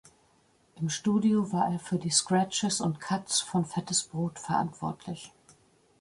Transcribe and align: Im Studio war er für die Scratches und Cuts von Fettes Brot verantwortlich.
Im 0.77 0.89
Studio 0.89 1.51
war 1.53 1.69
er 1.71 1.77
für 1.77 1.99
die 1.99 2.09
Scratches 2.09 2.81
und 2.81 2.99
Cuts 2.99 3.39
von 3.39 3.65
Fettes 3.65 4.01
Brot 4.01 4.39
verantwortlich. 4.39 5.31